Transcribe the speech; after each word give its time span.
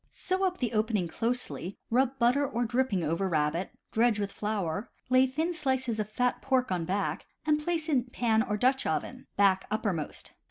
Sew 0.09 0.43
up 0.43 0.57
the 0.57 0.73
opening 0.73 1.07
closely; 1.07 1.77
rub 1.91 2.17
butter 2.17 2.43
or 2.43 2.65
dripping 2.65 3.03
over 3.03 3.29
rabbit, 3.29 3.69
dredge 3.91 4.17
with 4.19 4.31
flour, 4.31 4.89
lay 5.11 5.27
thin 5.27 5.53
slices 5.53 5.99
of 5.99 6.09
fat 6.09 6.41
pork 6.41 6.71
on 6.71 6.85
back, 6.85 7.27
and 7.45 7.63
place 7.63 7.87
it 7.87 7.91
in 7.91 8.03
pan 8.05 8.41
or 8.41 8.57
Dutch 8.57 8.87
oven, 8.87 9.27
back 9.37 9.67
uppermost. 9.69 10.33